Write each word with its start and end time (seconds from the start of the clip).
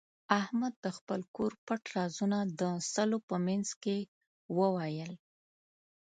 احمد 0.39 0.73
د 0.83 0.87
خپل 0.97 1.21
کور 1.35 1.51
پټ 1.65 1.81
رازونه 1.95 2.39
د 2.59 2.61
سلو 2.93 3.17
په 3.29 3.35
منځ 3.45 3.67
کې 3.83 3.97
وویل. 4.57 5.11